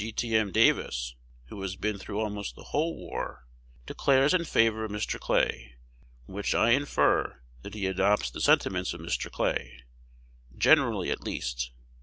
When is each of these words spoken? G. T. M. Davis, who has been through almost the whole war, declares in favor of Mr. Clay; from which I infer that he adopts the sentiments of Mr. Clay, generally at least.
G. 0.01 0.11
T. 0.11 0.35
M. 0.35 0.51
Davis, 0.51 1.13
who 1.49 1.61
has 1.61 1.75
been 1.75 1.99
through 1.99 2.19
almost 2.21 2.55
the 2.55 2.63
whole 2.63 2.97
war, 2.97 3.45
declares 3.85 4.33
in 4.33 4.45
favor 4.45 4.83
of 4.83 4.89
Mr. 4.89 5.19
Clay; 5.19 5.75
from 6.25 6.33
which 6.33 6.55
I 6.55 6.71
infer 6.71 7.39
that 7.61 7.75
he 7.75 7.85
adopts 7.85 8.31
the 8.31 8.41
sentiments 8.41 8.95
of 8.95 9.01
Mr. 9.01 9.29
Clay, 9.31 9.83
generally 10.57 11.11
at 11.11 11.21
least. 11.21 11.69